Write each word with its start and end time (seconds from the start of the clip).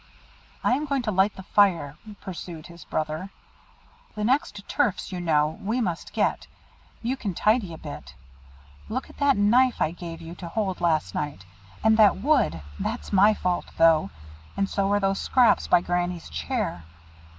"I 0.63 0.71
am 0.73 0.85
going 0.85 1.03
to 1.03 1.11
light 1.11 1.35
the 1.35 1.43
fire," 1.43 1.95
pursued 2.21 2.65
his 2.65 2.85
brother; 2.85 3.29
"the 4.15 4.23
next 4.23 4.67
turfs, 4.67 5.11
you 5.11 5.19
know, 5.21 5.59
we 5.61 5.79
must 5.79 6.11
get 6.11 6.47
you 7.03 7.15
can 7.15 7.35
tidy 7.35 7.71
a 7.71 7.77
bit. 7.77 8.15
Look 8.89 9.11
at 9.11 9.19
that 9.19 9.37
knife 9.37 9.79
I 9.79 9.91
gave 9.91 10.19
you 10.19 10.33
to 10.41 10.49
hold 10.49 10.81
last 10.81 11.13
night, 11.13 11.45
and 11.83 11.97
that 11.97 12.17
wood 12.17 12.61
that's 12.79 13.13
my 13.13 13.35
fault 13.35 13.65
though, 13.77 14.09
and 14.57 14.67
so 14.67 14.91
are 14.91 14.99
those 14.99 15.19
scraps 15.21 15.67
by 15.67 15.81
Granny's 15.81 16.31
chair. 16.31 16.83